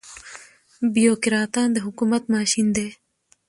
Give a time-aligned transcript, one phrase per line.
[0.93, 2.87] بيوکراتان د حکومت ماشين دي.